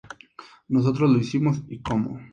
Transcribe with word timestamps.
Nosotros 0.69 1.11
lo 1.11 1.19
hicimos, 1.19 1.61
y 1.69 1.77
cómo! 1.83 2.19